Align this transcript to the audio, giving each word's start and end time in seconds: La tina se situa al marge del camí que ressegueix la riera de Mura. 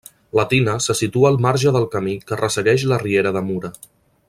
La 0.37 0.45
tina 0.53 0.73
se 0.85 0.95
situa 0.99 1.27
al 1.31 1.37
marge 1.47 1.75
del 1.77 1.85
camí 1.97 2.15
que 2.31 2.41
ressegueix 2.41 2.87
la 2.95 3.01
riera 3.05 3.37
de 3.37 3.45
Mura. 3.53 3.73